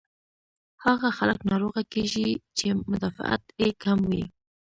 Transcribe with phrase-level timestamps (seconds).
[0.83, 4.23] هاغه خلک ناروغه کيږي چې مدافعت ئې کم وي